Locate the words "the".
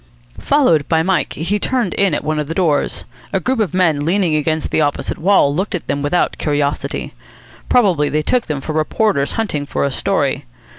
2.47-2.55, 4.71-4.81